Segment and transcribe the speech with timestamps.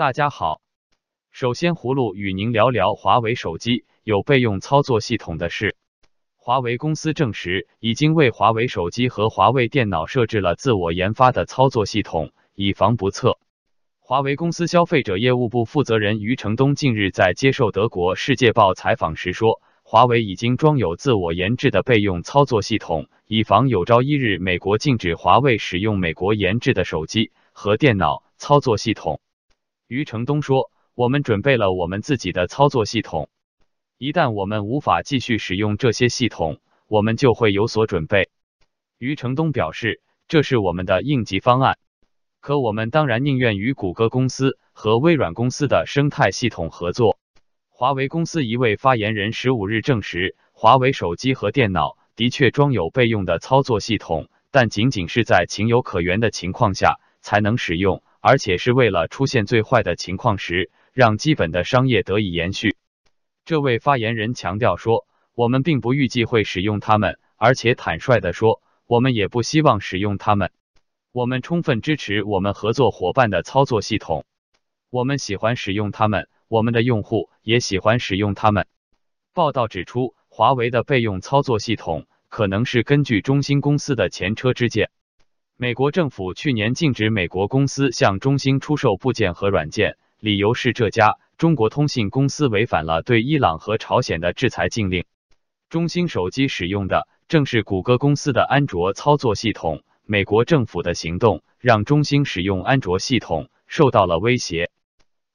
[0.00, 0.62] 大家好，
[1.30, 5.76] 首先葫芦与您聊聊华为手机有备用操作系统的事。
[6.38, 13.38] 华为公司证实，已经为华为手机和华为电脑设置了自我研发的操作系统，以防不测。
[13.98, 29.20] 华为公司消费者业务部负责人余承东近日在接受德国《世界报》采访时说，华为已经装有自我研制的备用操作系统，以防有朝一日美国禁止华为使用美国研制的手机和电脑操作系统。
[29.90, 33.28] 余承东说：“我们准备了我们自己的操作系统，
[33.98, 38.28] 一旦我们无法继续使用这些系统，我们就会有所准备。”
[38.98, 41.76] 余承东表示：“这是我们的应急方案，
[42.38, 47.18] 可我们当然宁愿与谷歌公司和微软公司的生态系统合作。”
[47.68, 58.04] 华为公司一位发言人十五日证实，华为手机和电脑的确装有备用的操作系统，但仅仅是在情有可原的情况下才能使用。
[58.20, 62.76] 而且是为了出现最坏的情况时，让基本的商业得以延续。
[63.44, 70.50] 这位发言人强调说：“我们并不预计会使用它们，而且坦率地说，我们也不希望使用它们。
[71.12, 74.24] 我们充分支持我们合作伙伴的操作系统，
[74.90, 78.66] 我们喜欢使用它们，我们的用户也喜欢使用它们。”
[79.32, 84.90] 报道指出，华为的备用操作系统可能是根据中兴公司的前车之鉴。
[85.62, 95.04] 美国政府去年禁止美国公司向中兴出售部件和软件，理由是这家中国通信公司违反了对伊朗和朝鲜的制裁禁令。
[95.68, 104.70] 中兴手机使用的正是谷歌公司的安卓操作系统，美国政府的行动让中兴使用安卓系统受到了威胁。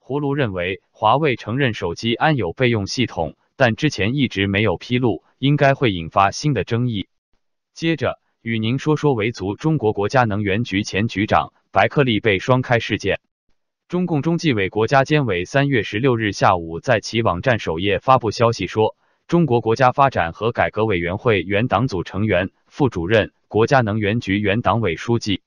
[0.00, 7.08] 葫芦认为，华为承认手机安有备用系统，但之前一直没有披露，应该会引发新的争议。
[7.74, 8.18] 接着。
[8.44, 13.20] 与您说说维族中国国家能源局前局长白克力被双开事件。
[13.88, 25.40] 中共中纪委国家监委三月十六日下午在其网站首页发布消息说，中国国家发展和改革委员会原党组成员、副主任、国家能源局原党委书记、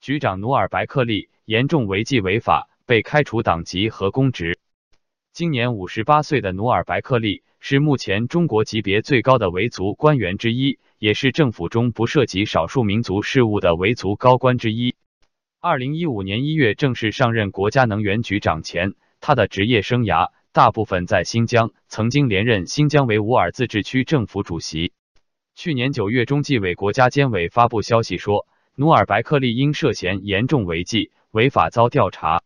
[0.00, 4.58] 局长努尔白克力严重违纪违法，被开除党籍和公职。
[5.34, 10.78] 今年五十八岁的努尔白克力是目前中国级别最高的维族官员之一。
[11.00, 14.94] 也是政府中不涉及少数民族事务的维族高官之一。
[15.60, 24.92] 二零一五年一月正式上任国家能源局长前，他的职业生涯大部分在新疆，曾经连任新疆维吾尔自治区政府主席。
[25.56, 28.46] 去年九月，中纪委国家监委发布消息说，
[28.76, 32.44] 努尔白克力因涉嫌严重违纪违法遭调查。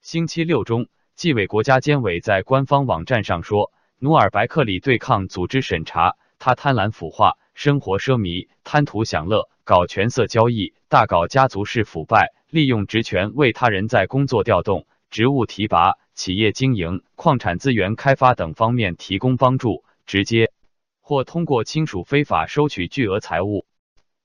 [0.00, 7.38] 星期六中，纪委国家监委在官方网站上说，努尔白克力对抗组织审查，他贪婪腐化。
[7.54, 20.50] 生活奢靡，贪图享乐，搞权色交易，大搞家族式腐败，利用职权为他人在工作调动、职务提拔、企业经营、矿产资源开发等方面提供帮助，直接
[21.02, 23.66] 或通过亲属非法收取巨额财物。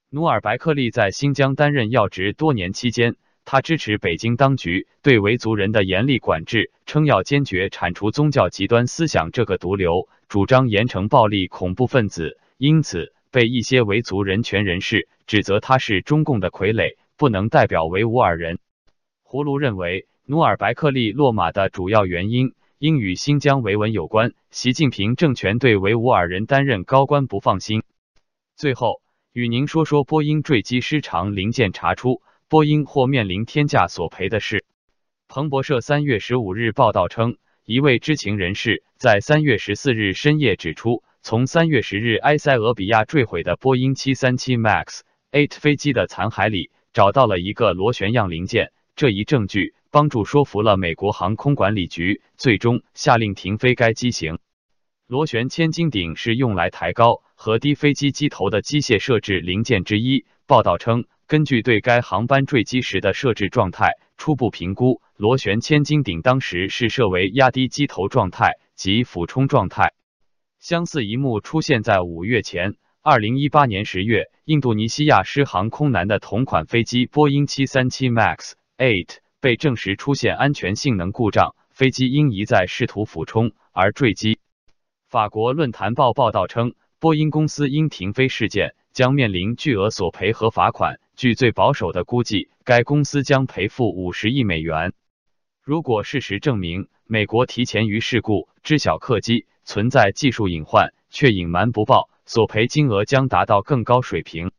[0.10, 3.18] 努尔白克力在新疆担任要职多年期间，
[3.50, 13.14] 他支持北京当局对维族人的严厉管制，称要坚决铲除宗教极端思想这个毒瘤，主张严惩暴力恐怖分子，因此。
[13.30, 18.58] 被一些维族人权人士指责他是中共的傀儡，不能代表维吾尔人。
[19.22, 24.34] 胡卢认为，努尔白克利落马的主要原因应与新疆维稳有关。
[24.50, 27.84] 习近平政权对维吾尔人担任高官不放心。
[28.56, 29.02] 最后，
[29.34, 34.64] 与您说说波音坠机失常零件查出，波音或面临天价索赔的事。
[35.28, 41.04] 彭博社三月十五日报道称，一位知情人士在三月十四日深夜指出。
[41.24, 54.40] 从三月十日埃塞俄比亚坠毁的波音七三七 MAX 八飞机的残骸里找到了一个螺旋样零件，这一证据帮助说服了美国航空管理局，最终下令停飞该机型。
[55.06, 60.26] 螺旋千斤顶是用来抬高和低飞机机头的机械设置零件之一。
[60.46, 69.92] 报道称，根据对该航班坠机时的设置状态初步评估，螺旋千斤顶当时是设为压低机头状态及俯冲状态。
[70.58, 84.40] 相似一幕出现在五月前，二零一八年十月，印度尼西亚失航空难的同款飞机波音七三七 MAX eight 被证实出现安全性能故障，飞机因一再试图俯冲而坠机。
[85.10, 91.02] 法国论坛报报道称，波音公司因停飞事件将面临巨额索赔和罚款。
[91.18, 94.94] 据最保守的估计，该公司将赔付五十亿美元。
[95.62, 99.48] 如果事实证明美国提前于事故知晓客机。
[99.70, 104.54] 存在技术隐患，却隐瞒不报，索赔金额将达到更高水平。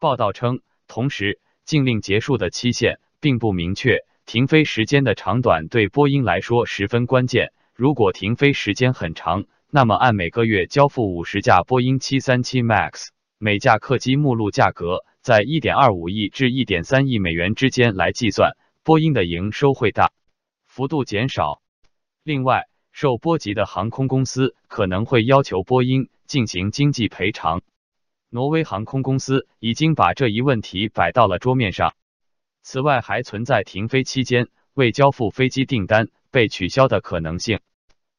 [0.00, 7.52] 报道称，同时禁令结束的期限并不明确，停飞时间的长短对波音来说十分关键。
[7.76, 20.10] 如果停飞时间很长，那么按每个月交付五十架波音七三七 MAX，每架客机目录价格在一点二五亿至一点三亿美元之间来计算，波音的营收会大
[20.66, 21.62] 幅度减少。
[22.24, 27.62] 另外，受波及的航空公司可能会要求波音进行经济赔偿。
[28.30, 31.94] 挪威航空公司已经把这一问题摆到了桌面上。
[32.62, 37.60] 此外，还存在停飞期间未交付飞机订单被取消的可能性。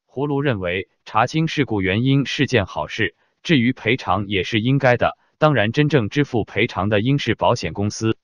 [0.07, 5.17] 葫芦认为，查清事故原因是件好事，至于赔偿也是应该的。
[5.43, 8.15] 当然，真正支付赔偿的应是保险公司。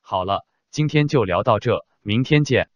[0.00, 2.70] 好了，今天就聊到这，明天见。